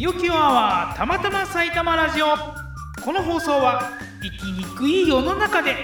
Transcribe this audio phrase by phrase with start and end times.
[0.00, 2.28] みよきアワーたまたま埼玉ラジオ。
[3.04, 5.74] この放送は生きにくい世の中で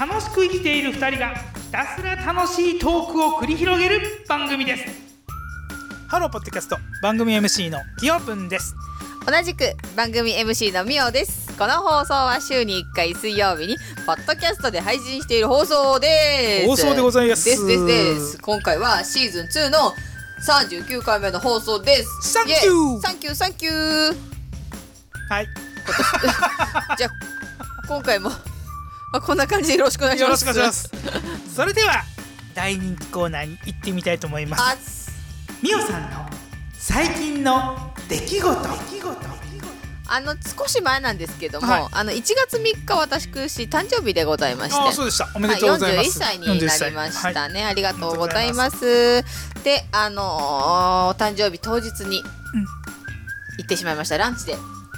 [0.00, 4.84] 楽しく生きている2人がひたすら楽しいトークを繰り広げる番組です。
[6.08, 8.74] ハローポッドキャスト番組 MC のきよぷんです。
[9.24, 11.56] 同じく番組 MC のみおです。
[11.56, 16.66] この放送は週に1回水曜日にポッドキャストで配信している放送です。
[16.66, 17.44] 放送でございます。
[17.44, 18.38] ですですです。
[18.38, 19.94] 今回はシーズン2の
[20.46, 22.32] 39回目の放送です。
[22.32, 23.00] サンキュー。
[23.00, 24.16] サンキューサンキュー。
[25.28, 25.46] はい。
[26.98, 27.10] じゃあ
[27.86, 28.36] 今回も、ま
[29.14, 30.98] あ、こんな感じでよろしくお願いしよろますしくお願いしま
[31.50, 31.54] す。
[31.54, 32.02] それでは
[32.54, 34.62] 大人気コーナーに行ってみたいと思います。
[34.62, 34.76] あ
[35.62, 36.28] みおさんの
[36.76, 39.16] 最近の出来事出来事
[40.14, 41.86] あの少し前なんですけども、はい。
[41.90, 44.76] あの1月3日私誕生日でございまして。
[44.76, 45.26] ああそうでした。
[45.34, 49.24] おめでとうございます、はい、41歳になりまし41たね、ありがとうございます。
[49.64, 52.22] であのー、お誕生日当日に
[53.56, 54.18] 行ってしまいました。
[54.18, 54.56] ランチで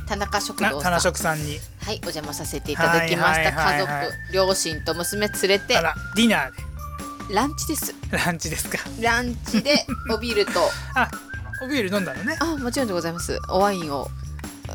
[0.08, 0.77] 田中食堂さん。
[0.78, 1.60] な田中食さんに。
[1.84, 4.06] はいお邪魔させていただきました、はいはいはいはい。
[4.06, 5.75] 家族両親と娘連れて。
[6.16, 6.50] ディナー
[7.33, 7.94] ランチです。
[8.10, 8.78] でランチですか。
[9.00, 10.69] ランチでおビールと。
[10.97, 11.08] あ
[11.62, 12.36] おビール飲んだのね。
[12.41, 13.38] あもちろんでございます。
[13.48, 14.10] おワインを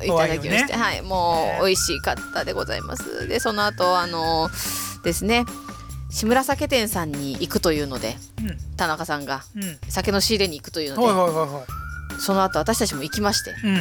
[0.04, 3.28] いただきまして、おはいもねう美味しかったでございます。
[3.28, 4.50] でその後あの
[5.04, 5.46] ですね
[6.10, 8.58] 志村酒店さんに行くというのでうん。
[8.78, 9.78] 田中さんがうん。
[9.90, 11.66] 酒の仕入れに行くというので、はいはいはいは
[12.20, 13.76] その後私たちも行きまして、いうん。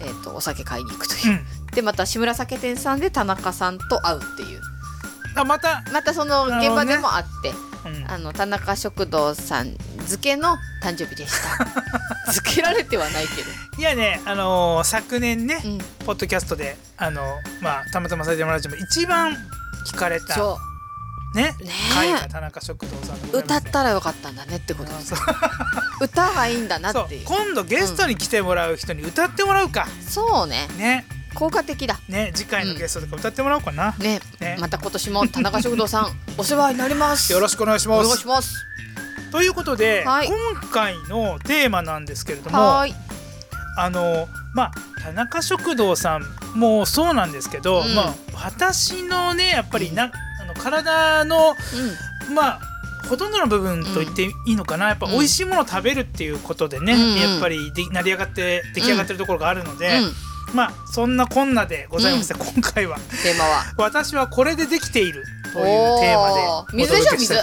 [0.00, 1.32] えー、とお酒買いに行くという。
[1.32, 1.66] う、ん。
[1.74, 4.60] でまた志村酒店さんで田中さんと会うっていう。
[5.36, 5.82] あまた。
[5.92, 7.52] またその現場でも会って、
[7.88, 8.10] うん。
[8.10, 11.66] あの田中食堂さん付けの誕生日でした
[12.32, 13.48] 付けられてはないけど、
[13.78, 17.22] いやねあのー昨年ねうん、ポッドキャストであの
[17.60, 19.36] まあたまたまされてもらうも一番
[19.86, 20.58] 聞かれたそ
[21.34, 21.94] ねねえ。
[21.94, 24.90] 回が田中食堂さんでうございますね歌ったらよかったんだねってこと。
[24.92, 25.14] です
[26.00, 27.24] 歌がいいんだなそうっていう。
[27.24, 30.68] 今度ゲストに来てもらう人に歌ってもらうか、そうね。
[30.76, 31.04] ね。
[31.34, 32.00] 効果的だ。
[32.08, 34.20] ね次回のゲストとか歌ってもらおうかな、ね。
[34.40, 34.56] ね。
[34.58, 37.32] また今年も田中食堂さんお世話になります。
[37.32, 38.54] よろしくお願いしまお願いすします
[39.30, 40.28] ということで、はい。
[40.28, 40.36] 今
[40.70, 42.58] 回のテーマなんですけれども
[43.76, 44.72] あのまあ
[45.02, 47.94] 田中食堂さんもそうなんですけど、うん。
[47.94, 51.54] まあ私のねやっぱりな、あの体の
[52.34, 52.60] まあ
[53.08, 55.12] ほとんどの部分と言っていいのかな、やっぱうん。
[55.12, 57.00] 美味しいものを食べるっていうことでね、うん。
[57.00, 60.12] うんやっぱりで成り上がって出来上がってるところがあるので、うん、うん、
[60.54, 62.96] まあそんなこんなでございまして、今回は。
[63.22, 65.64] テーマは「私はこれでできている」という
[66.00, 67.16] テーマで水でしょ？
[67.18, 67.34] 水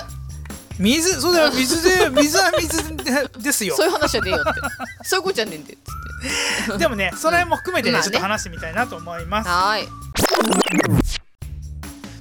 [0.80, 1.52] 水そうだよ。
[1.52, 3.04] 水で 水は水で
[3.40, 3.76] ですよ。
[3.76, 4.62] そういう話じゃねえよって。
[5.08, 6.78] そういうことじゃねえんでっつって。
[6.78, 9.50] でもねそれも含めてね、ちょっと話してみたいなと思います。
[9.50, 9.88] はーい。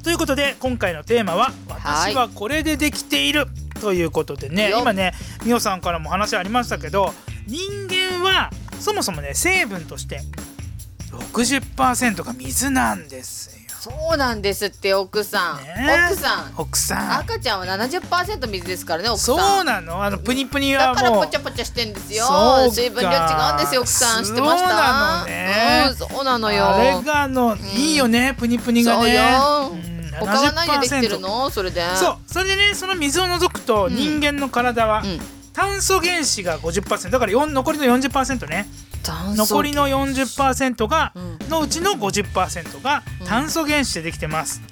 [0.03, 2.12] ということで今回のテーマは「はい。
[2.12, 3.47] 私はこれでできている」
[3.81, 4.70] ということでね。
[4.70, 4.81] よ。
[4.81, 5.14] 今ね
[5.44, 7.14] みおさんからも話ありましたけど
[7.47, 8.50] 人間は
[8.81, 10.20] そもそもね成分として
[11.32, 13.53] 60%が水なんですよ。
[13.84, 16.52] そうなんですって奥さん、ね奥さん。
[16.56, 17.18] 奥さん。
[17.18, 19.38] 赤ちゃんは70%水ですからね奥さん。
[19.38, 20.02] そうなの。
[20.02, 22.24] あのプニプニはだからポチャポチャしてんですよ。
[22.70, 24.24] 水分量違うんですよ奥さん。
[24.24, 24.68] 知ってました？
[24.70, 25.86] そうなのね。
[25.88, 26.68] うんそうなのよ。
[26.70, 29.02] あれがあの、いいよねプニプニがね。
[29.02, 29.70] そうよ。
[29.72, 31.82] うん他は何でできてる70%のそれで。
[31.96, 32.16] そう。
[32.26, 33.94] それでねその水を除くとん。
[33.94, 35.20] 人間の体は、うん。
[35.52, 38.66] 炭素原子が50%だから4残りの40%ね
[39.06, 41.48] 残りの40%が、うん。
[41.48, 44.62] のうちの50%が炭素原子でできてます、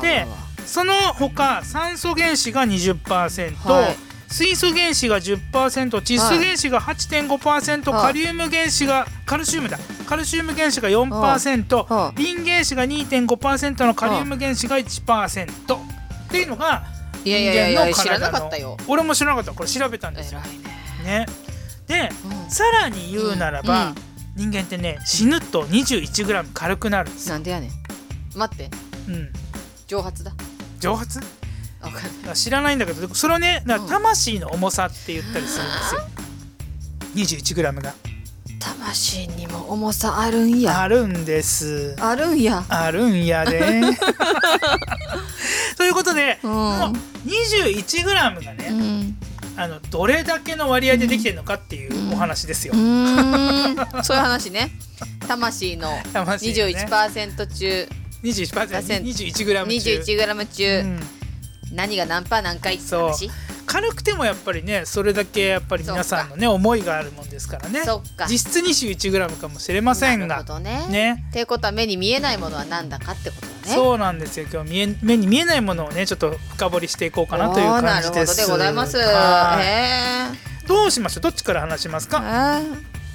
[0.00, 0.26] で
[0.64, 3.96] その他酸素原子が20%、はい。
[4.28, 8.02] 水素原子が10%窒素原子が8.5%、はい。
[8.02, 9.78] カリウム原子がカルシウムだ。
[10.08, 12.22] カルシウム原子が4%、はい。
[12.22, 16.84] リン原子が2.5%のカリウム原子が1%、っていうのが
[17.24, 18.32] いやいやいやいや知ら人間の体の。
[18.32, 18.76] なかったよ。
[18.88, 19.52] 俺も知らなかった。
[19.52, 20.40] これ調べたんですよ。
[21.04, 21.26] ね
[21.86, 22.50] でうん。
[22.50, 23.94] さらに言うならば、
[24.36, 28.38] 人間ってね死ぬと 21g 軽くなるんですよ、なんでやねん。
[28.38, 28.70] 待って。
[29.08, 29.32] うん、
[29.86, 30.32] 蒸発だ。
[30.80, 31.20] 蒸発？
[31.80, 36.00] わかんない知らないんだけどそれをね魂の重さって言ったりするんですよ。
[37.54, 37.94] 21g が。
[38.58, 40.80] 魂にも重さあるんや。
[40.80, 41.94] あるんです。
[42.00, 42.64] あるんや。
[42.68, 43.80] あるんやで。
[45.76, 46.50] ということで、うん。
[46.50, 46.92] もう
[47.28, 49.16] 21g がうね、ん
[49.56, 54.04] あのどれだけの割合でできてるのかっていうお話ですよ、うーん。
[54.04, 54.70] そういう話ね。
[55.26, 57.88] 魂の魂のね21%中。
[58.22, 59.62] 21%、21g 中。
[59.64, 61.00] 21g 中、うん。
[61.72, 63.00] 何が何パー何回ってそう。
[63.08, 63.30] 話。
[63.66, 67.80] 軽くてもやっぱりねそれだけやっぱり皆さんのね思いがあるもんですからね。
[68.28, 70.86] 実質 21g かもしれませんながるほどね。
[70.88, 71.26] ね。
[71.30, 73.46] っていうことは目に見えないものは何だかってこと。
[73.46, 73.74] だね。
[73.74, 74.46] そうなんですよ。
[74.52, 77.90] 今日見え目に見えないものをねちょっと深掘りしていこうかなという感じです。
[77.90, 78.34] おーなるほど。
[78.34, 78.96] でございます。
[80.66, 81.22] どうしましょう？
[81.22, 82.62] どっちから話しますえか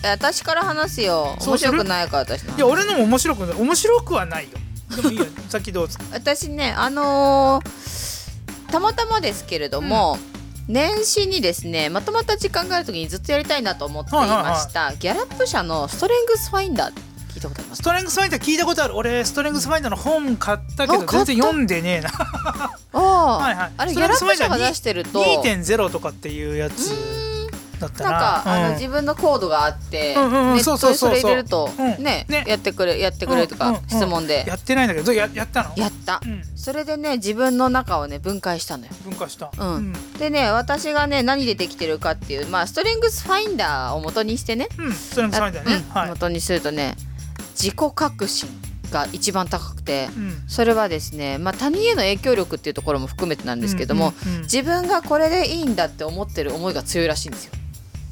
[0.03, 1.35] 私から話すよ。
[1.41, 4.49] 面白くないから私のいや俺のも面白くない面白くはないよ。
[4.95, 5.25] でもいいよ。
[5.49, 5.99] 先どうぞ。
[6.11, 8.31] 私ねあのー
[8.71, 10.17] たまたまですけれども、
[10.69, 16.93] 年始にですねまとまった時間がある時にずっとやりたいなと思っていました、ギャラップ社のストレングスファインダーっ
[17.41, 17.81] いたことあります。
[17.81, 18.95] ストレングスファインダー聞いたことある。
[18.95, 22.09] 俺ストレングスファインダーの本買ったけど全然読んでねえな。
[22.93, 23.71] ああ、 はいはい。
[23.77, 25.23] あれストレングギャラップ社スファインダーが出してると。
[25.23, 26.91] 2.0とかっていうやつ
[27.79, 28.11] だったな。
[28.11, 28.63] なんか、あうん。
[28.63, 32.03] の自分のコードがあって、うんうんうんネットでそれ入れるとうん。
[32.03, 32.43] ねね。
[32.47, 34.45] やってくれやってくれるとか、うんうんうん質問で。
[34.47, 35.73] やってないんだけどややったの？
[35.77, 36.43] やった、うん。
[36.55, 38.91] それでね自分の中をね分解したのよ。
[39.03, 39.51] 分化した。
[39.57, 39.93] うん。
[40.19, 44.67] でね私がね何でできてるかっていうまあストレングスファインダーを元にしてね。
[44.77, 44.93] うん。
[44.93, 45.83] ストレングスファインダーね。
[45.93, 46.03] はい。
[46.03, 46.95] うん元にするとね
[47.61, 48.49] 自己革新
[48.91, 50.43] が一番高くてうん。
[50.47, 54.41] それはですね、まあ、他人への影響力っていうところも含めてなんですけども、うんうんうん。
[54.43, 57.51] 自分がこれでいいんだって思ってる思いが強いらしいんですよ。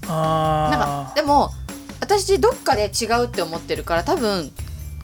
[0.04, 1.52] なんかあでも
[2.00, 4.52] 私どっかで違うって思ってるから多分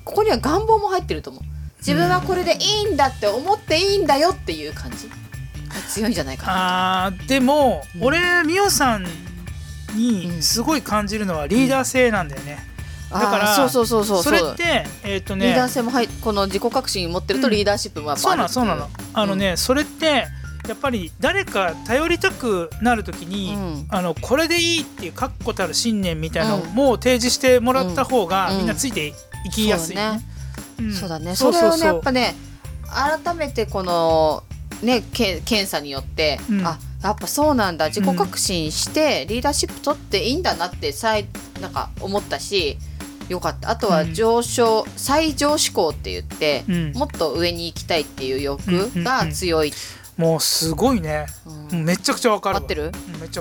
[0.03, 1.43] ここには願望も入ってると思う。
[1.79, 5.13] 自分はこれでいいんだって思っていいんだよっていう感じが
[5.89, 7.05] 強いんじゃないかな。
[7.05, 8.03] あーでも、うん。
[8.03, 9.35] 俺みおさんうん。
[9.95, 12.57] にすごい感じるのはリーダー性なんだよね、
[13.11, 14.23] だからそうそうそうそう。
[14.23, 17.53] それってえっ、とねリーダー性も入っこの自己革新持ってるとうん。
[17.53, 18.89] リーダーシップもやっぱそうあるっていなのそうなの。
[19.13, 20.27] あのね、それって
[20.67, 23.85] やっぱり誰か頼りたくなるときに、うん。
[23.89, 26.69] あのこれでいいっていう確固たる信念みたいなのうん。
[26.71, 28.57] も提示してもらった方が、うん。
[28.59, 29.13] みんなついてい
[29.51, 30.21] きやすい、ね。
[30.81, 30.93] ん。
[30.93, 31.35] そうだね。
[31.35, 31.71] そそうそう。
[31.71, 32.35] そうれをねやっぱね
[33.23, 34.43] 改めてこの
[34.81, 36.65] ねけ検査によって、うん。
[36.65, 37.89] あやっぱそうなんだ。
[37.89, 41.27] 自己革新してリーダーシップ取っていいんだなって再
[41.61, 42.79] なんか思ったし
[43.29, 43.69] よかった。
[43.69, 44.13] あとはうん。
[44.13, 46.91] 上昇、最上志向って言って、うん。
[46.93, 49.73] もっと上に行きたいっていう欲うんが強い、
[50.17, 51.79] もうすごいね、うん。
[51.79, 52.61] うんめちゃくちゃわかるわ。
[52.61, 52.91] 合ってる？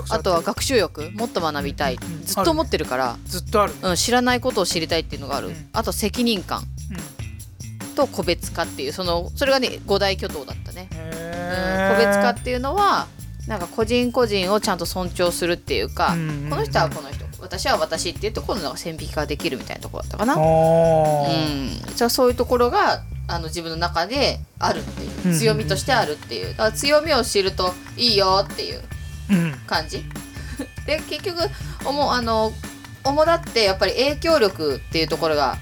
[0.09, 1.11] あとは学習欲？
[1.11, 2.23] もっと学びたい、うん。
[2.23, 3.73] ずっと思ってるから、ずっとある。
[3.73, 5.69] ね、うん、知らないことを知りたいっていうのがある、うん。
[5.73, 6.63] あと責任感。
[7.95, 13.07] と個別化っていうそのそれがね五大巨頭だったね、個別化っていうのは
[13.47, 16.49] なんか個人個人をちゃんと尊重するっていうか、うんうんうん。
[16.49, 26.49] この人はこの人私は私っていうところの線引きができるみたいなところだったかな、あうーん、じゃあそういうところがあの自分の中であるってうんいう強みとしてあるっていう。
[26.49, 28.81] だから強みを知るといいよっていう
[29.31, 29.53] うん。
[29.67, 30.03] 感じ。
[30.85, 31.49] で結局
[31.85, 32.53] おもあの
[33.03, 35.57] 主だってやっぱり影響力っていうところが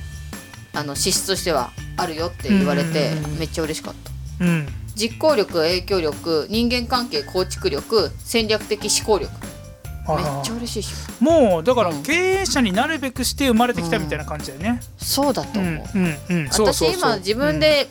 [0.74, 3.94] あの資質としてはあるよって言われてめっちゃ嬉しかっ
[4.40, 4.46] た。
[4.46, 4.68] うん。
[4.96, 9.32] 実行力影響力人間関係構築力戦略的思考力。
[9.32, 9.53] あ
[10.08, 12.04] めっーちゃ嬉しいしもうだからうん。
[12.04, 14.82] 経営者になるべくして生まれてきたみたいな感じだよね。
[14.98, 15.64] そうだとう。
[15.64, 16.18] ん思う、うん。
[16.30, 16.50] うん。
[16.50, 16.92] そうそうそう。
[16.92, 17.88] 私今自分、で、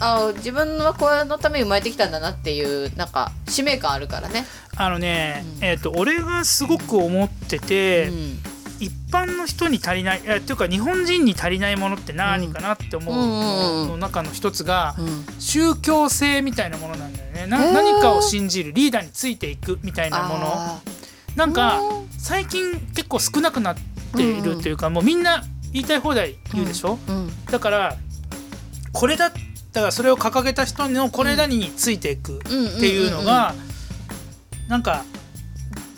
[0.00, 5.64] あ自分はこれのために生まれてきたんだなっていうなんか使命感あるからね、うんあのね、うん。
[5.64, 8.38] えっ、と俺がすごく思ってて、うん。
[8.78, 13.82] 一般の人に足りないえっていうか日本人に足りないものって何かなって思ううんうんうん。
[13.82, 15.24] うんのの中の一つがうん。
[15.38, 17.46] 宗教性みたいなものなんだよね。
[17.46, 20.80] 何かを信じるリーダーについていくみたいなもの。
[21.36, 22.06] あなんかうん。
[22.18, 23.76] 最近結構少なくなっ
[24.16, 26.98] ているっていうか、もうみんな言いたい放題言うでしょ？
[27.06, 27.44] ーうん。
[27.46, 27.96] だから
[28.92, 29.32] これだっ
[29.72, 32.48] たらそれを掲げた人のこれだについていくって
[32.88, 33.54] いうのが
[34.68, 35.04] なんか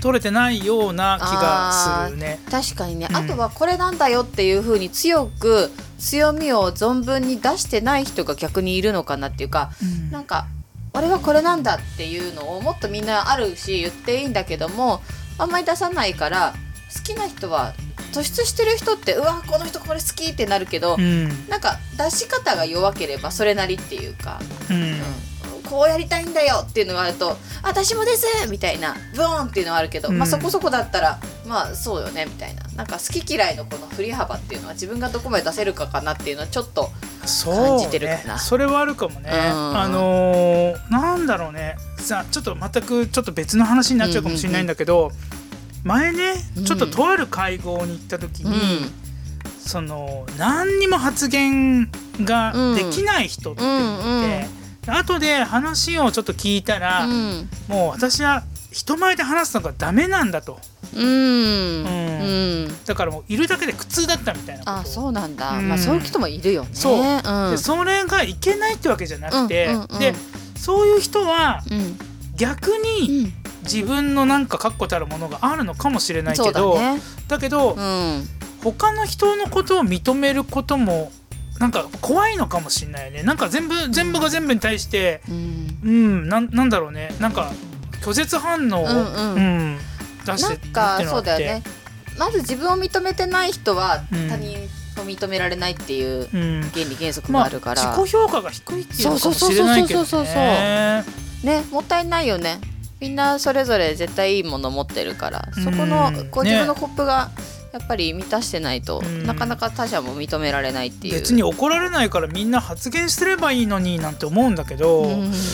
[0.03, 2.41] 取れてないような気がするね。
[2.51, 10.11] 確かにね、うんあとはこれなんだよっていうふうに強く強みを存分に出してない人が逆にいるのかなっていうかうん。
[10.11, 10.47] なんか
[10.93, 15.01] 俺はこれなんだっていうのをもっとみんなあるし言っていいんだけども
[15.38, 16.54] あんまり出さないから
[16.95, 17.75] 好きな人は
[18.12, 21.49] 突出してる人ってうわこの人これ好きってなるけど、うん。
[21.49, 24.40] なんか出し方が弱ければそれなりっていうか、
[24.71, 24.83] うん。
[24.83, 24.99] うん。
[25.68, 30.18] こうやりたいんだよっていうのがあると「私もです!」みたいなブーンっていうのはあるけど、うん。
[30.18, 32.62] まあそこそこだったらまあそうよねみたいな。
[32.75, 36.90] なんか好き嫌いのこの振り幅っていうのは自分がどこまで出せるかかなっていうのはちょっと
[37.29, 38.25] 感じてるかね。
[38.27, 39.31] なそれはあるかもね。
[39.31, 39.79] うん。
[39.79, 41.77] あのーなんだろうね。
[41.99, 45.13] さあちょっと全くちょっと別の話になっちゃうかもしれないんだけど、
[45.85, 46.65] 前ねうん。
[46.65, 48.53] ちょっととある会合に行った時うん。
[48.53, 48.59] に、
[49.59, 54.49] その何にも発言ができない人って言っ
[54.85, 57.49] て、後で話をちょっと聞いたら、うん。
[57.69, 58.43] もう私は
[58.73, 60.61] 人前で話すのがダメなんだと
[60.95, 61.04] うん。
[61.04, 61.09] う
[62.66, 62.85] ん。
[62.85, 65.68] だからもういるだけで苦痛だったみたいなあそうなんだ、うん。
[65.68, 66.71] まあそういう人もいるよね。
[66.73, 67.00] そう。
[67.00, 67.50] うん。
[67.50, 69.68] でそれがいけないってわけじゃなくて、
[69.99, 70.14] で
[70.57, 71.99] そういう人はうん。
[72.37, 73.33] 逆にうん。
[73.64, 77.00] 自分のなんか確固たるものがあるのかもしれないけどね。
[77.26, 78.26] だけど、うん。
[78.62, 81.12] 他の人のことを認めることも
[81.59, 83.23] なんか怖いのかもしれないよね。
[83.25, 85.78] なんか全部全部が全部に対してうん。
[85.83, 87.14] うんなんなんだろうね。
[87.21, 87.52] なんか
[88.00, 89.35] 拒絶反応を、うんうん。
[89.35, 89.78] うん
[90.33, 91.63] 出してなんかそうだよね。
[92.19, 94.59] まず自分を認めてない人はうん他人
[95.01, 96.71] を認められないっていううん。
[96.75, 100.43] 原理原則がまああるから、自己評価が低いっていうのかもしれないけどそうそうそうそうそう。
[100.43, 101.05] ね
[101.45, 102.61] ねもったいないよね。
[103.01, 105.49] みんなそれぞれ絶対いいもの持ってるから。
[105.65, 106.29] そこのうん。
[106.31, 107.31] こうね自分のコップが
[107.73, 109.27] やっぱり満たしてないとうん。
[109.27, 111.15] なかなか他者も認められないっていう。
[111.15, 115.07] 別に怒られないからみんな発言すればいいのになんて思うんだけど、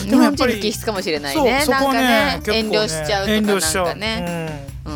[0.09, 1.51] でもやっぱり気質かもしれないね。
[1.51, 4.89] なんかそこね遠慮しちゃうとかなんかね、う。
[4.89, 4.93] ん、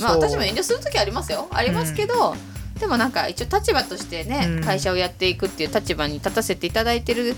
[0.00, 1.48] まあ私も遠慮する時ありますよ。
[1.50, 2.36] ありますけど、
[2.78, 4.64] でもなんか一応立場としてね、うん。
[4.64, 7.34] 会社をやっていくっていう立場に立たせていただいてる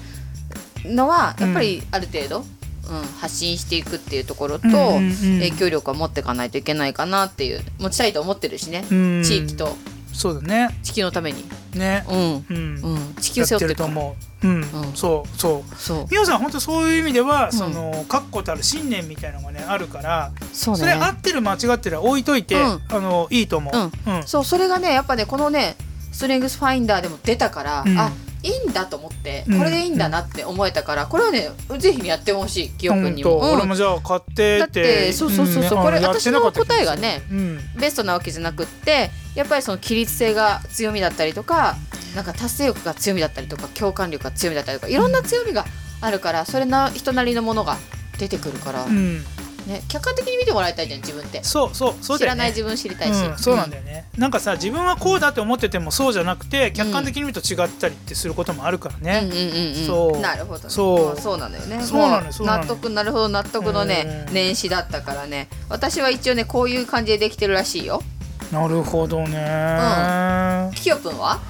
[0.84, 2.44] のはやっぱりある程度、
[2.90, 5.12] うん発信していくっていうところと、うんうんうん。
[5.40, 9.22] 影響力を持っていかないといけないかなっていう持ちたいと思ってるしね、うん。
[9.24, 9.76] 地域と。
[10.12, 10.68] そうだね。
[10.82, 11.42] 地球のために、
[11.74, 12.04] ね。
[12.08, 12.46] うん。
[12.50, 13.84] うん、うん、地球背負ってると。
[13.84, 14.46] 思う。
[14.46, 14.92] うん、うん。
[14.94, 15.74] そうそう。
[15.76, 16.06] そう。
[16.10, 17.52] みおさん本当そういう意味では、ん。
[17.52, 22.80] その確固たる信念みたいなのがねあるからそうそれ合ねってる間違ってるは置いといて、うん。
[22.88, 24.16] あのいいと思う、うん。
[24.16, 24.26] うん。
[24.26, 25.76] そうそれがねやっぱねこのね
[26.12, 27.98] ストレングスファインダーでも出たから、うん。
[27.98, 28.12] あ
[28.42, 29.58] いいんだと思ってうん。
[29.58, 33.54] これでいいんだなって思えたから、これはねぜひやってほしい記憶にも、うん。
[33.54, 37.58] 俺もじゃあ買ってだってそうそうそうそう、これ私の答えが、ねうん。
[37.78, 41.76] ベストなわけじゃなくってやっぱりその規律性が強みだったりとか
[42.14, 45.64] なんか達成欲が強みだったりとか共感力が強みだったりとかいろんな強みが
[46.00, 47.76] あるからそれな人なりのものが
[48.18, 49.24] 出てくるから、うん、
[49.66, 51.42] ね、客観的に見てもらいたいじゃん自分って。
[51.44, 52.20] そうそうそうね。
[52.20, 60.20] 知らない自分知りたいし、うん、そうなんだよね、なんかさ自分はこうだって思っててもそうじゃなくて客観的に見ると違ったりってすることもあるからね、うんうんうんうん、そう。
[60.20, 61.06] なるほど、ね、そう。
[61.06, 64.34] まあそうなのよねそうな納得なるほど納得のねうん。
[64.34, 65.48] 年始だったからね。
[65.68, 68.02] 私は一応ねこういう感じでできてるらしいよ。
[68.50, 71.40] なるほどね、きよぷんは？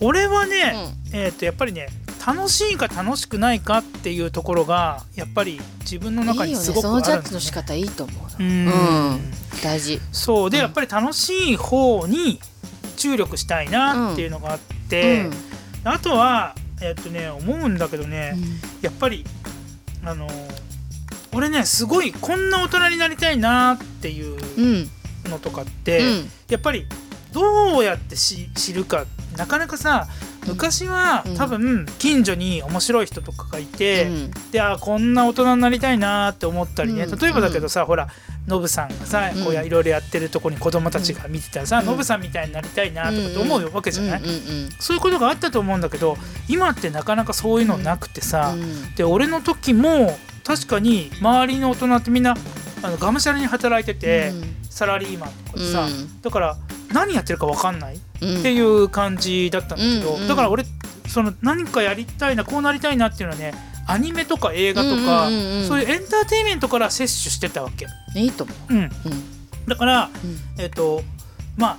[0.00, 1.88] 俺はね、えっ、とやっぱりね
[2.26, 6.64] 楽しいか楽しくないかっていうところがやっぱり自分の中いいよね。
[6.66, 8.66] にすごくそのジャッジの仕方いいと思ううん。
[8.66, 9.20] うん。
[9.62, 10.00] 大事。
[10.12, 10.50] そう。
[10.50, 10.62] でうん。
[10.64, 12.40] やっぱり楽しい方に
[12.96, 14.58] 注力したいなっていうのがあっ
[14.88, 15.32] て、うん。
[15.84, 18.36] あとはえっ、とね思うんだけどね、
[18.82, 19.24] やっぱり
[20.04, 20.28] あの
[21.32, 24.90] 俺ねすごいこんな大人になりたいなっていううん。
[25.24, 26.30] のとかって、うん。
[26.48, 26.86] やっぱり
[27.32, 29.06] どうやってし知るか。
[29.36, 30.08] なかなかさ
[30.48, 31.36] 昔は、うん。
[31.36, 34.30] 多分近所に面白い人とかがいて、うん。
[34.50, 37.18] であこんな大人になりたいなって思ったりね、うん。
[37.18, 38.08] 例えばだけどさ、ほら
[38.46, 39.44] ノブさんがさうん。
[39.44, 41.86] こうやいろいろやってるとこに子供たちが見てたらさ、うん。
[41.86, 46.16] ノブさんみたいになりたいなとかって思うわけじゃない、うんうんそういうことがあったと思うんだけど
[46.48, 48.94] 今ってなかなかそういうのなくてさ、うん。
[48.94, 52.34] で俺の時も確かに周りの大人ってみんな
[52.82, 54.32] あのがむしゃらに働いてて、
[54.70, 56.20] サラリーマンとかでさ、うん。
[56.22, 56.56] だから
[56.92, 58.00] 何やってるか分かんない？
[58.24, 58.42] っうん。
[58.42, 60.64] ていう感じだったんだけど、うんうんだから俺
[61.06, 63.54] その何かやりたいなこうなりたいなっていうのはね
[63.86, 65.66] アニメとか映画とか、うんうんうんうん。
[65.66, 67.86] そういうエンターテインメントから摂取してたわけ。
[68.14, 68.74] いいと思う。
[68.74, 69.66] ん、ううん。
[69.66, 70.38] だから、うん。
[70.62, 71.02] えっ、と
[71.56, 71.76] まあ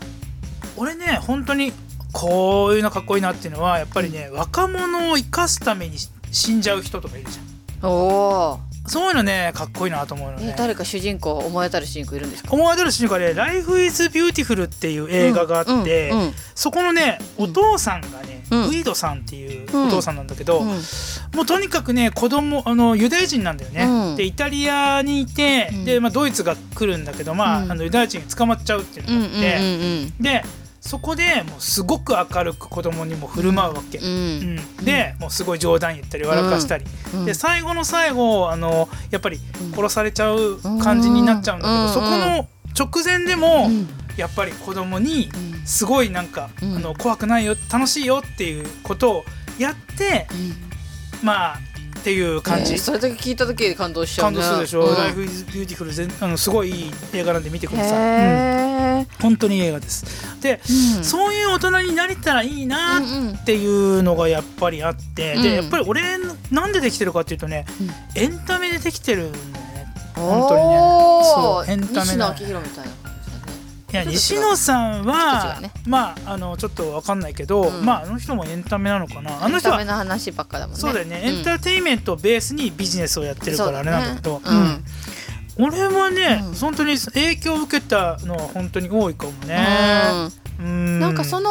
[0.75, 1.72] 俺ね本当に
[2.12, 5.98] こういうのかっこいいなっていうのはやっぱりね、若者を生かすために
[6.31, 7.89] 死んじゃう人とかいるじゃん。
[7.91, 10.51] おおそういうのねかっこいいなと思うのね。
[10.53, 12.50] え誰か主人公思い当たる主人公いるんですか？
[12.51, 18.63] 思い当たる主人公で「Life is Beautiful」っていう映画があって、うんうんそこのねお父さんがね、うん。
[18.65, 19.88] ウィードさんっていううん。
[19.88, 20.67] お父さんなんだけど、うん。
[20.67, 23.84] もうとにかくね子供あのユダヤ人なんだよね。
[23.86, 24.15] うん。
[24.17, 25.86] でイタリアにいて、うん。
[25.86, 27.72] で、まあ、ドイツが来るんだけど、まあうん。
[27.72, 30.43] あのユダヤ人に捕まっちゃうっていううんうんのがあって、で
[30.89, 34.00] そこでもうすごく明るく子供にも振る舞うわけ。
[34.00, 34.08] うん。
[34.08, 34.86] うん。
[34.86, 37.25] でもうすごい冗談言ったり笑かしたり、うん。
[37.25, 39.72] で最後の最後あのやっぱりうん。
[39.72, 41.89] 殺されちゃう感じになっちゃうんだけど、うん。
[41.89, 43.88] そこの直前でも、うん。
[44.17, 45.67] やっぱり子供にうん。
[45.67, 46.77] すごいなんか、うん。
[46.77, 49.25] あの怖くないよ楽しいよっていうことを
[49.60, 50.27] やって
[51.22, 51.60] まあ
[52.00, 54.96] っていう感じ、えーそれだけ聞いただけで感動しちゃう感ね動するでしょ「うん。
[54.96, 59.08] Life is Beautiful 全」あのすごいいい映画なんで見てください、うん。
[59.22, 60.06] 本当にいい映画です。
[60.41, 60.62] で、
[60.98, 61.03] うん。
[61.03, 65.44] そういう大人になれたらいいなうんうんっていうのがやっぱりあって、うん。
[65.44, 66.01] でやっぱり俺
[66.51, 67.91] なんでできてるかっていうとね、うん。
[68.22, 69.94] エンタメでできてるんだよね。
[70.15, 70.77] 本当にね。
[71.36, 72.91] そうエンタメ西野な昭弘みたいな
[73.91, 75.72] いや西野さんは、ね。
[75.88, 77.86] まああのちょっとわかんないけど、うん。
[77.86, 79.43] まああの人もエンタメなのかな？
[79.43, 80.79] あの人エンタはメの話ばっかだもんね。
[80.79, 81.24] そうだよね、ん。
[81.24, 84.39] エンターテインメントをベースにビジネスをやってるからあれなんだけど。
[84.39, 84.46] ね。
[85.58, 85.65] うん。
[85.65, 86.53] 俺はね、うん。
[86.55, 90.29] 本当に影響を受けたのは本当に多いかもね。
[90.60, 91.00] うん。
[91.00, 91.50] なんかその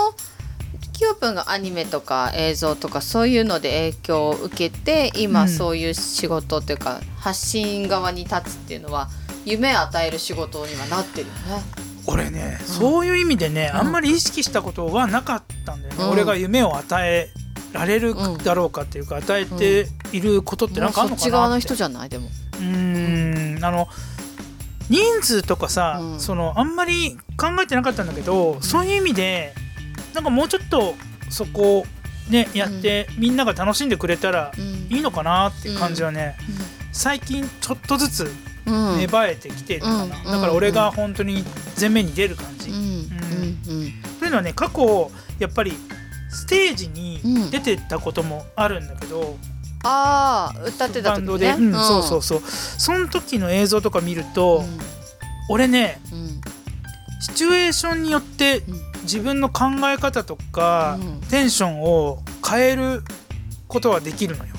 [0.92, 5.48] キヨプンがアニメとか映像とかそういうので影響を受けて今うん。
[5.48, 9.08] そういう仕事というか発信側に立つっていうのは
[9.44, 11.87] 夢を与える仕事にはなってるよね。
[12.10, 13.80] 俺ね、そういう意味でね、うん。
[13.80, 16.10] あんまり意識したことはなかったんだよね、うん。
[16.12, 17.28] 俺が夢を与え
[17.74, 21.16] られるうんだろうかっていうか与えていることってなんかあるのかなって。
[21.16, 22.08] もうそっち側の人じゃない？
[22.08, 22.28] でも。
[22.28, 23.64] うーん。
[23.64, 23.88] あの
[24.88, 26.20] 人数とかさ、うん。
[26.20, 29.52] そのあんまり考えてなかったんだけどそういう意味で
[30.14, 30.94] なんかもうちょっと
[31.28, 31.84] そこを
[32.30, 34.96] ねやって、みんなが楽しんでくれたらうん。
[34.96, 36.38] いいのかなっていう感じはね、
[36.90, 40.10] 最近ちょっとずつうん芽生えてきてるかな、うん。
[40.10, 41.44] だから俺が本当に
[41.78, 42.66] 前面に出る感じ、
[44.18, 45.72] というのはね過去やっぱり
[46.30, 47.50] ステージにうん。
[47.50, 49.36] 出てったこともあるんだけど、
[49.84, 51.72] ああ歌ってた時バンドで、ねうん。
[51.74, 52.40] そうそうそう。
[52.40, 54.64] その時の映像とか見ると、
[55.48, 56.00] 俺ね
[57.20, 58.88] シチュエーションによってうん。
[59.02, 61.20] 自分の考え方とか、うん。
[61.28, 63.02] テンションを変える
[63.66, 64.54] ことはできるのよ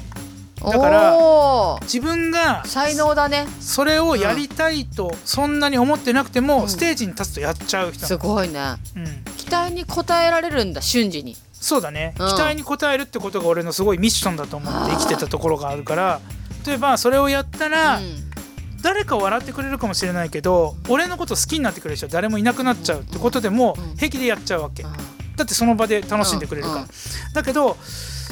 [0.62, 3.48] だから自分が才能だね。
[3.60, 6.70] それをやりたいとそんなに思ってなくても、うん。
[6.70, 8.02] ステージに立つとやっちゃう人。
[8.02, 8.76] なすのごいね。
[8.96, 9.06] うん、
[9.38, 11.38] 期待に応えられるんだ瞬時に。
[11.54, 12.28] そうだね、うん。
[12.28, 16.20] 期待に応えるってことが俺のすごいミッションだと思って生きてたところがあるから。
[16.66, 18.30] 例えばそれをやったら、うん。
[18.82, 23.96] 誰か笑ってくれるかもしれないけど俺のこと好きになってくれる人は誰もいなくなっちゃうってことでもうん。
[23.98, 24.86] 平気でやっちゃうわけ。
[24.86, 24.88] あ
[25.36, 26.86] だってその場で楽しんでくれるから、
[27.34, 27.78] だけど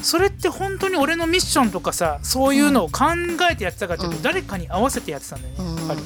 [0.01, 3.05] それって本当に俺のミッションとかさそういうのを考
[3.51, 4.23] えてやってたかっていうと、うん。
[4.23, 6.01] 誰かに合わせてやってたんだよね、うんやっぱり。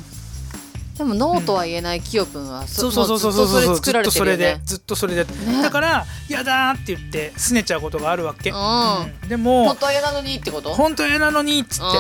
[0.98, 5.62] でもノーとは言えないキヨ君はそうそうそうそうそうそうもずっとそれでずっとそれで、ね。
[5.64, 8.52] だから「やだ」って言って拗ねちゃうことがあるわけ、
[9.28, 10.76] でも本当は嫌なのにってこと？
[10.76, 11.92] 本当嫌なのにっつっ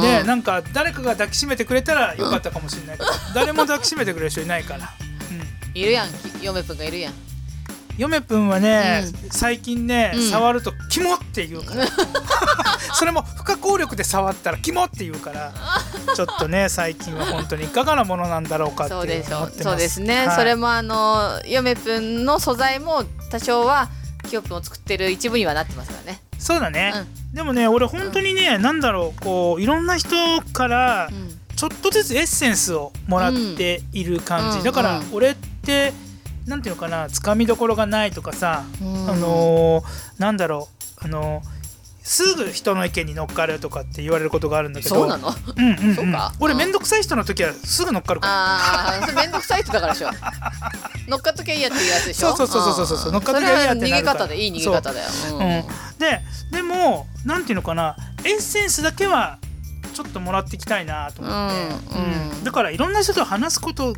[0.00, 4.90] て、でなんか誰かが抱きしめてくれたらよかったかもしれないけど、誰も抱きしめてくれる人いないから、
[5.74, 6.08] うん、いるやん
[6.40, 7.14] 嫁くんがいるやん
[7.98, 10.30] 嫁くんはね、う最近ね、うん。
[10.30, 11.86] 触ると「キモ!」って言うから。
[12.94, 15.52] それも不可抗力で触ったら「キモ!」って言うから
[16.14, 19.62] ちょっとね最近は本当にいかがなものなんだろうかって思ってます。
[19.62, 20.36] そうですね、はい。
[20.36, 23.88] それもあの嫁くんの素材も多少は
[24.28, 26.20] キヨくんを作ってる一部にはなってますからね。
[26.38, 26.94] そうだね、
[27.34, 30.08] でもね俺本当にね、なんだろうこういろんな人
[30.52, 31.36] からうん。
[31.60, 35.08] ちょっとずつエッセンスをもらっている感じ、うんだからうん。
[35.12, 35.92] 俺って
[36.50, 39.10] なんていうのかなつかみどころがないとかさ、うん。
[39.10, 39.84] あのー
[40.20, 40.68] なんだろ
[41.02, 41.60] うあのー
[42.02, 45.28] すぐ人の意見に乗っかるとかって言われることがあるんだけどそうなの？
[45.28, 45.94] うんうんうん。
[45.94, 46.32] そうか。
[46.40, 46.58] 俺うん。
[46.58, 48.32] 面倒くさい人の時はすぐ乗っかるから。
[48.34, 50.10] ああそれめんどくさい人だからでしょ。
[51.08, 52.34] 乗っかっときゃいいやっていうやつでしょ？
[52.36, 53.12] そうそうそうそうそうそう。
[53.12, 55.06] 乗っかっときゃいいやって逃げ方でいい逃げ方だよ。
[55.30, 55.32] う。
[55.34, 55.64] んうん、
[55.98, 59.38] ででもなんていうのかなエッセンスだけは
[59.94, 62.30] ちょっともらっていきたいなと思って、うんうん。
[62.32, 62.44] うん。
[62.44, 63.94] だからいろんな人と話すこと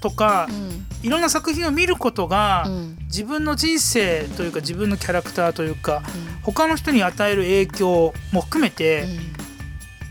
[0.00, 0.86] とか、うん。
[1.02, 2.98] いろんな作品を見ることが、うん。
[3.06, 6.02] 自分の人生というか自分のキャラクターというか
[6.42, 9.06] 他の人に与える影響も含めて、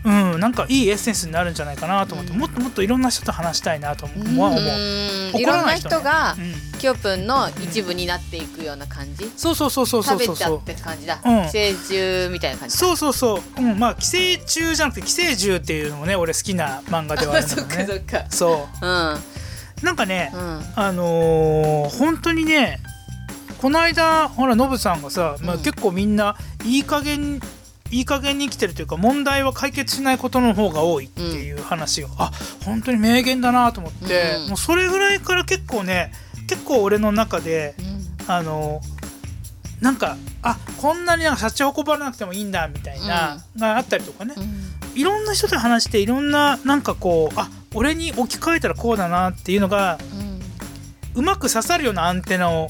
[0.04, 0.40] うん。
[0.40, 2.38] なんかいいエッセンスになるんじゃないかなと思って、うん。
[2.38, 9.30] もっともっといろんな人と話したいなとは思う、いろんならない人がうんキヨプンの一部になっていくような感じ。
[9.36, 10.60] そうそうそうそうそうそうそう。
[10.60, 11.20] 食べちゃって感じだ。
[11.24, 11.44] うん。
[11.46, 18.30] 寄生虫みたいな感じそうそうそう、うん、まあ寄生虫じゃなくて寄生獣っていうのもね俺好きな漫画ではあるんだけどね かそっか。
[18.30, 18.86] そう。
[18.86, 19.14] ん。
[19.14, 19.18] う
[19.82, 20.62] なんかね、うん。
[20.76, 22.80] あのー本当にね
[23.60, 25.62] この間ほらノブさんがさ、まあ、うん。
[25.62, 27.40] 結構みんないい加減
[27.90, 32.30] いい加減に生きてるというか問題は解決しないことの方が多いっていう話を、あ
[32.64, 34.48] 本当に名言だなと思って、うん。
[34.48, 36.12] もうそれぐらいから結構ね
[36.48, 37.74] 結構俺の中で
[38.26, 38.80] あの
[39.80, 45.00] なんかあこんなになんかシャチホコばらなくてもいいんだみたいな、があったりとかね、うん。
[45.00, 49.98] いろんな人と話していろんななんかこうあ俺に置き換えたらこうだなっていうのが
[51.14, 52.68] うんうまく刺さるようなアンテナを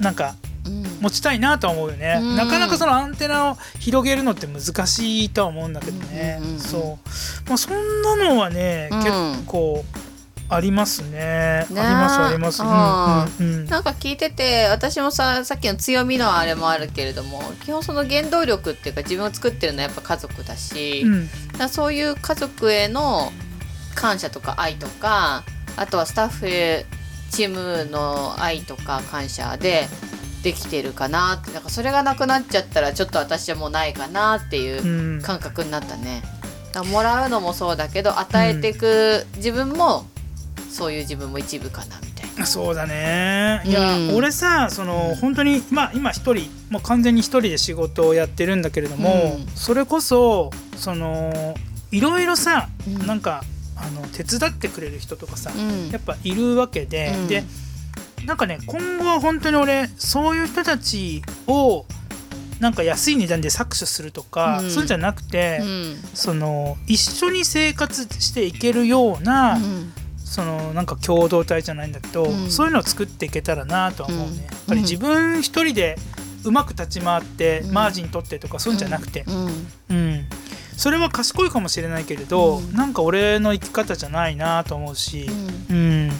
[0.00, 0.34] なんか
[0.66, 2.36] うん持ちたいなとは思うよね、うん。
[2.36, 6.98] なかなかそのアンテナを広げるのって難しいとは思うんだけどね、うんうんうんそ
[7.46, 8.98] う、まあ、そんなのはね、うん。
[8.98, 9.12] 結
[9.46, 9.84] 構
[10.50, 11.10] ありますね。
[11.10, 11.16] ね。
[11.20, 21.28] ありますあります、うんうんうんなんか聞いてて私もささっきの強みのあれもあるけれども基本その原動力っていうか自分を作ってるのはやっぱ家族だし、うん。
[21.58, 23.30] だそういう家族への
[24.00, 25.44] 感謝とか愛とか
[25.76, 26.86] あとはスタッフへ
[27.30, 29.86] チームの愛とか感謝で
[30.42, 35.22] できてるかなってなんかそれがなくなっちゃったらちょっと私はもうないかなっていううん。
[35.22, 36.22] 感覚になったね。
[36.72, 40.06] だからもらうのもそうだけど与えていく自分も
[40.70, 42.46] そういう自分も一部かなみたいな。
[42.46, 43.62] そうだね。
[43.64, 44.16] いや、うん。
[44.16, 49.46] 俺さその本当にまあ今一人もう完全に一人で仕事をやってるんだけれども、うん。
[49.56, 51.54] それこそその
[51.90, 53.06] いろいろさ、うん。
[53.06, 53.42] なんか
[53.80, 55.90] あの手伝ってくれる人とかさ、うん。
[55.90, 57.28] やっぱいるわけで、うん。
[57.28, 57.44] で
[58.26, 61.86] なんかね今後は本当に俺そういう人たちを
[62.60, 64.70] なんか安い値段で搾取するとか、うん。
[64.70, 65.96] そうじゃなくて、うん。
[66.14, 69.92] その一緒に生活していけるような、うん。
[70.16, 72.50] そのなんか共同体じゃないんだけど、うん。
[72.50, 74.36] そういうのを作っていけたらなとは思うね、うん。
[74.38, 75.96] やっぱり自分一人で
[76.44, 77.72] うまく立ち回ってうん。
[77.72, 79.46] マージン取ってとかそういうんじゃなくて、うん。
[79.90, 80.26] うん
[80.78, 82.72] それは賢いかもしれないけれど、うん。
[82.72, 85.28] なんか俺の生き方じゃないなと思うし
[85.70, 85.76] う、ん。
[85.76, 86.10] うん。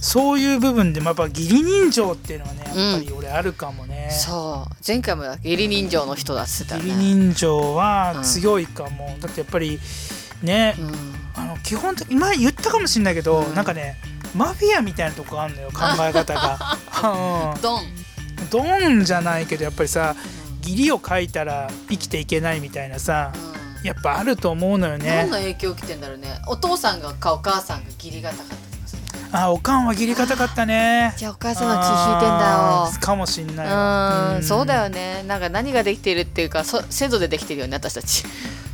[0.00, 4.08] そういう部分でもやっぱ義理人情っていうのはねやっぱり俺あるかもね。
[4.10, 4.74] そう。
[4.84, 9.78] 前回も義理人情の人だっつってた義ね理人情は強いかも、だってやっぱり
[10.42, 10.92] ね、うん。
[11.40, 13.54] あの基本的に前言ったかもしれないけど、うん。
[13.54, 13.98] なんかね
[14.34, 16.76] マフィアみたいなとこあるのよ考え方が、
[17.62, 19.04] ドン、うん、ドン。
[19.04, 20.16] じゃないけどやっぱりさ
[20.62, 23.51] 義理を書いたら生きていけないみたいなさうん
[23.82, 25.24] やっぱあると思うのよどね。
[25.24, 26.40] んな影響を受けてんだろうね。
[26.46, 29.38] お父さんがかお母さんが義理が高かったとかさ。
[29.44, 31.14] あおかんは義理硬かったね。
[31.16, 32.50] じゃあお母さんの血引いてんだ
[32.94, 33.00] よ。
[33.00, 33.66] かもしんない。
[33.66, 34.42] わうん。
[34.42, 35.24] そうだよね。
[35.26, 38.24] なんか何ができてるっていうかそ先祖でできてるよね私たち。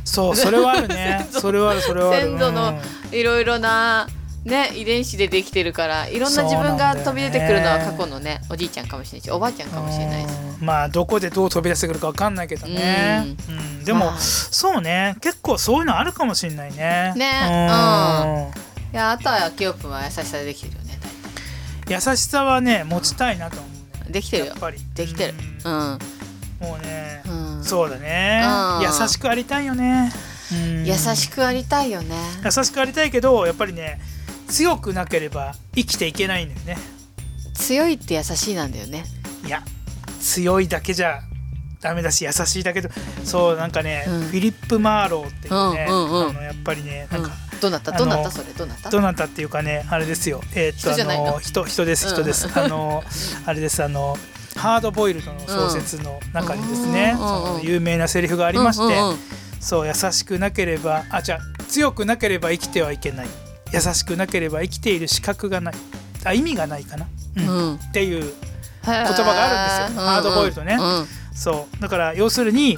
[0.05, 1.27] そうそれはあるね。
[1.31, 2.21] それはあるそれはある。
[2.21, 2.69] 先祖の
[3.11, 3.17] うん。
[3.17, 4.07] いろいろな
[4.45, 10.27] ね遺伝子でできてるからいろんな自分が飛び出てくるのは過去のねおじいちゃんかもしれないしおばあちゃんかもしれないし。
[10.59, 10.65] うん。
[10.65, 13.83] まあどこでどう飛び出してくるかわかんないけどね、うん。
[13.83, 14.17] でも、まあ。
[14.17, 15.15] そうね。
[15.21, 17.13] 結構そういうのあるかもしれないね。
[17.15, 17.31] ね。
[17.49, 18.69] うん。
[18.91, 20.99] いやあとはキヨプンは優しさでできてるよね
[21.87, 24.11] 優しさはね持ちたいなと思うね。
[24.11, 24.49] できてるよ。
[24.51, 24.77] やっぱり。
[24.95, 25.33] できてる。
[25.65, 25.73] うん。
[25.73, 25.99] うん、
[26.59, 28.81] もうね、うん、そうだね、うん。
[28.81, 30.11] 優しくありたいよね、
[30.51, 30.85] うん。
[30.85, 32.15] 優しくありたいよね。
[32.43, 33.99] 優しくありたいけどやっぱりね
[34.49, 36.77] 強くなければ生きていけないんだよね。
[37.53, 39.05] 強いって優しいなんだよね。
[39.45, 39.63] いや
[40.19, 41.21] 強いだけじゃ
[41.81, 42.89] ダメだし優しいだけど
[43.23, 44.21] そうなんかね、うん。
[44.23, 46.29] フィリップ・マーローっていうね、うんうんうん。
[46.29, 48.31] あのやっぱりねなんか、うんどうなったどうなった？
[48.31, 48.45] それ？
[48.53, 48.89] どうなった？
[48.89, 50.41] どなたっていうかねあれですよ。
[50.55, 52.13] えーっと人あの人人ですうん。
[52.13, 53.03] 人です、あの
[53.45, 54.17] あれですあの
[54.55, 57.25] ハードボイルドの小説の中にですね、うん。
[57.25, 59.17] うんうんその有名なセリフがありまして、うんうんうん。
[59.59, 63.27] そう優しくなければあじゃあ強くなければ生きてはいけない
[63.73, 65.75] 優しくなければ生きている資格がない。
[66.25, 67.47] あ意味がないかな、うん。
[67.47, 67.75] うん。
[67.75, 68.31] っていう言
[68.83, 68.91] 葉
[69.23, 70.05] があるんですよ。
[70.05, 70.77] ハードボイルドね。
[70.79, 71.07] うん。
[71.33, 71.81] そう。
[71.81, 72.77] だから要するに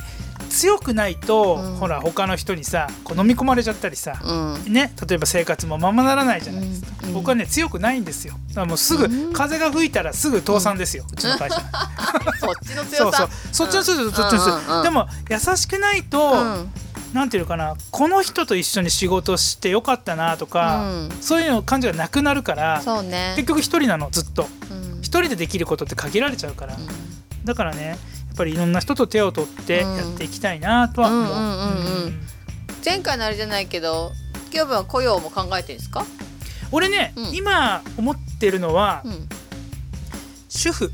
[0.51, 1.75] 強くないと、うん。
[1.77, 4.73] ほら他の人にさこう飲み込まれちゃったりさ、うん。
[4.73, 7.13] ね、例えば生活もままならないじゃないですか、うん。
[7.13, 8.35] 僕はね強くないんですよ。
[8.49, 9.33] だからもうすぐ、うん。
[9.33, 11.55] 風が吹いたらすぐ倒産ですよ、うちの会社。
[12.39, 13.17] そっちのそう強さ。
[13.17, 14.11] そうそっちの強さ、うん。
[14.11, 16.71] そっちの強さ、でも優しくないと、うん。
[17.13, 21.09] なんていうのかなこの人と一緒に仕事してよかったなとか、うん。
[21.21, 23.33] そういうの感じがなくなるからそうね。
[23.35, 24.47] 結局一人なのずっと。
[24.69, 24.99] うん。
[25.01, 26.87] 一人でできることって限られちゃうから、うん。
[27.45, 27.97] だからねや
[28.31, 32.11] っぱりいろんな人と手を取ってやっていきたいなとは思う。
[32.83, 34.11] 前回のあれじゃないけど
[34.53, 36.05] 今日は雇用も考えてるんですか？
[36.71, 37.35] 俺ね、うん。
[37.35, 39.29] 今思ってるのは、うん。
[40.49, 40.91] 主婦。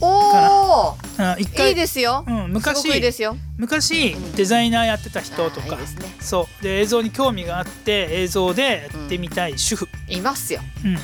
[0.00, 0.96] おおあ
[1.38, 2.24] 一回いいですよ。
[2.26, 3.36] うん、昔くいいですよ。
[3.56, 5.76] 昔うんデザイナーやってた人とか、いね。
[6.20, 6.62] そう。
[6.62, 10.60] で映像に興味があって映像でやってみたい主婦、いますよ。
[10.84, 10.94] うん。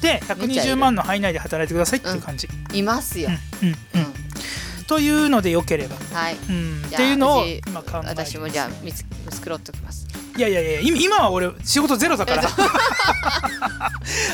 [0.00, 3.30] でめっちゃいる120万の範囲内で働いてくださいっていう感じ、いますよ。
[3.62, 4.12] うんうんうん。
[4.86, 6.34] というのでよければ、はい。
[6.34, 12.42] うん、っていうのを今考えて私もじゃあ見つ作ろうときますいやいやいや今今は俺仕事ゼロだから。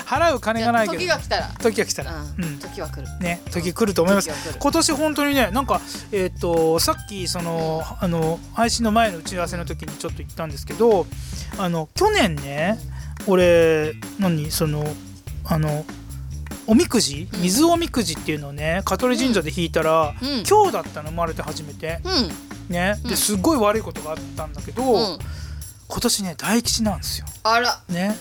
[0.06, 1.00] 払う金がないけど。
[1.00, 1.50] 時が来たら。
[1.60, 2.58] 時が来たら、うんうん。
[2.58, 3.08] 時は来る。
[3.20, 4.30] ね時来ると思います。
[4.58, 5.80] 今年本当にねなんか
[6.12, 11.06] えっ、とさっきそのあの配信の前の打ち合わせの時にちょっと言ったんですけど
[11.58, 12.78] あの去年ね
[13.26, 14.86] 俺何その
[15.44, 15.84] あの
[16.66, 17.42] おみくじうん。
[17.42, 20.44] 水おみくじっていうのをね香取神社で引いたら、うん。
[20.48, 22.00] 今日だったの生まれて初めて。
[22.04, 22.72] うん。
[22.72, 22.94] ね。
[23.02, 23.10] うん。
[23.10, 25.18] ですっごい悪いことがあったんだけど、うん
[25.88, 27.26] 今年ね大吉なんですよ。
[27.42, 27.80] あら。
[27.88, 28.16] ね。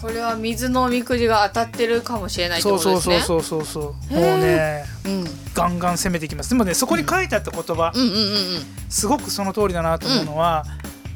[0.00, 3.20] これは水のおみくじが当たってるかもしれないってそうことですね。
[3.20, 5.24] そうそうそうそうそうもうねうん。
[5.54, 6.50] ガンガン攻めていきます。
[6.50, 8.16] でもねそこに書いてあった言葉、うんうんうんう
[8.58, 8.64] ん。
[8.90, 10.64] すごくその通りだなと思うのは、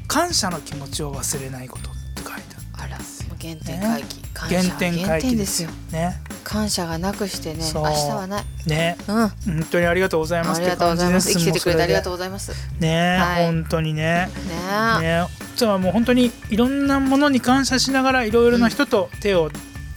[0.06, 3.82] 感謝の気持ちを忘れないことって書いてあらもう原点回帰。
[3.82, 5.70] あ感る謝原点回帰ですよ。
[5.90, 6.20] ね。
[6.44, 8.44] 感謝がなくしてね明日はない。
[8.66, 8.96] ね。
[9.08, 9.28] うん。
[9.28, 10.58] 本当にありがとうございます。
[10.58, 11.32] ありがとうございます。
[11.32, 12.52] 生きててくれてありがとううございます。
[12.80, 13.46] ねね、はい。
[13.46, 14.30] 本当にね。
[15.00, 15.26] えね。
[15.56, 19.50] じゃあもう本当にいろんなものに感謝しながらいろいろな人と手を、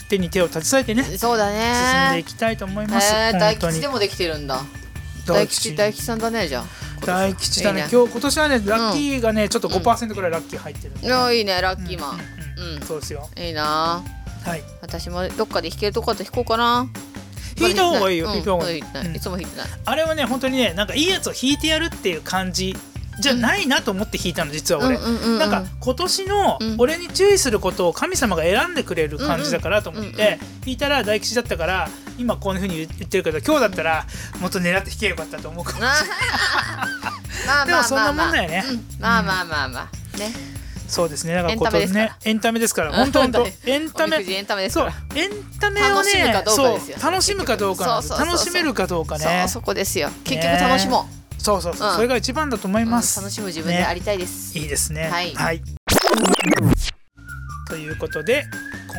[0.09, 4.61] 手に手を携えてねそうだ進んでいねきたいと思います、えー大吉でもできてるんだ。
[5.25, 5.75] 大吉。
[5.75, 7.05] 大吉さんだねじゃあ。
[7.05, 7.81] 大吉だね。
[7.81, 12.13] いい今日今年はねラッキーがね、ちょっと5%ぐらいラッキー入ってるんで、いやいいねラッキーマン。
[12.13, 12.19] うん。
[12.19, 12.21] うん。
[12.21, 12.75] うん。
[12.75, 13.29] うんそうですよ。
[13.37, 14.03] いいな
[14.43, 14.63] はい。
[14.81, 16.87] 私もどっかで弾けるとこだと弾こうかな。
[17.59, 18.27] 弾いた方がいいよ。
[18.27, 18.31] うん。
[18.33, 18.81] 弾いた方がいい。
[18.81, 19.15] うん。
[19.15, 19.67] いつも弾いてない。
[19.85, 22.75] あれはね本当にねなんかいいやつを弾いてやるっていう感じ
[23.19, 26.75] じゃないなと思って弾いたの実は俺、なんか今年のうん。
[26.79, 34.05] 俺に注意することを神様が選んでくれる感じだからと思って弾いたら大吉だったから今こういうふうに言ってるけど今日だったら
[34.39, 35.93] もっと狙って弾けばよかったと思うかも まあ
[37.45, 38.65] まあまあ でもそんなもんだよね。
[38.67, 38.85] うん。
[38.99, 40.17] まあまあまあまあ。
[40.17, 40.33] ね
[40.91, 41.33] そうですね。
[41.33, 42.05] だからエンタメですから。
[42.05, 42.91] ねエンタメですから。
[42.91, 43.47] 本当本当。
[43.65, 44.17] エンタメ。
[44.17, 44.63] エンタメ。
[44.63, 44.85] ですそう。
[44.85, 46.33] からエンタメをね
[47.01, 50.09] 楽しむかどうか楽しめるかどうかそうねそこですよ。
[50.25, 51.95] 結局楽しもそうそうそう、うん。
[51.95, 55.09] それが一番だと思います、うん楽しむ自分でありたいです、いいですね。
[55.09, 55.61] はい。
[57.69, 58.45] ということで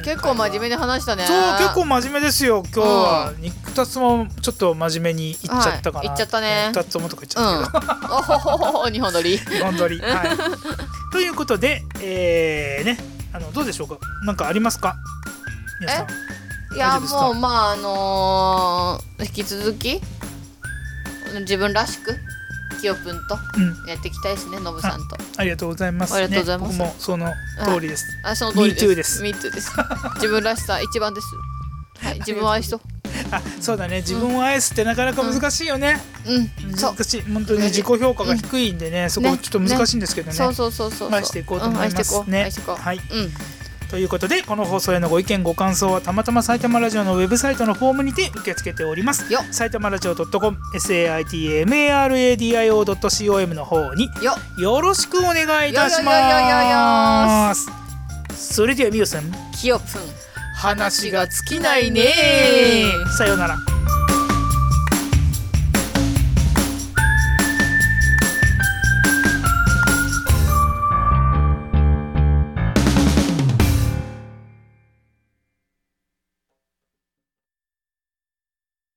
[0.02, 1.24] 結構真面目に話したね。
[1.26, 2.62] そう結構真面目ですよ。
[2.74, 3.32] 今日は、
[3.64, 6.70] 二つもちょっと真面目にいっちゃったかな、はいいっちゃったね。
[6.74, 9.36] 二つもとか言っちうんゃったけど、おほほほほ日本撮り。
[9.38, 10.00] 日本撮り。
[10.00, 10.28] はい。
[11.12, 12.98] ということでえー、ね
[13.32, 13.96] あのどうでしょうか？
[14.26, 14.96] なんかありますか？
[15.80, 16.06] 皆さん。
[16.74, 20.00] いやもうまああのー引き続き？
[21.40, 22.16] 自分らしく？
[22.82, 23.88] きよぷんとうん。
[23.88, 25.16] やっていきたいですねのぶさんと。
[25.36, 26.78] ありがとうございます、ね、ありがとうございます。
[26.78, 27.32] 僕もその
[27.64, 29.22] 通りです、あその通りです。
[29.22, 29.70] Me too です。
[30.16, 31.26] 自分らしさ一番です。
[32.04, 32.80] はい自分を愛しと
[33.30, 33.98] あそうだね。
[33.98, 36.76] 自分を愛すってなかなか難しいよね、うん。
[36.76, 36.94] そう。
[36.94, 37.22] 難しい。
[37.22, 40.36] 本当に自己評価が低いんでね、そこちょっと難しいんですけどね。
[40.36, 41.10] そうそうそうそう。
[41.12, 42.30] 愛していこうと思いますん愛していこう。
[42.30, 42.76] ね愛していこう。
[42.76, 42.96] はい。
[42.96, 43.32] うん
[43.92, 49.30] ということでこの放送へのご意見ご感想はたまたま埼玉ラジオのウェブサイトのフォームにて受け付けております。
[49.30, 49.40] よ。
[49.50, 54.34] 埼玉ラジオ .com saitamaradio.com の方によ。
[54.56, 56.28] よろしくお願いいたしよよよよよ
[56.74, 57.70] ます
[58.34, 59.24] それではみおさん。
[59.60, 59.88] きよぷん
[60.56, 62.14] 話が尽きないね。
[63.18, 63.58] さようなら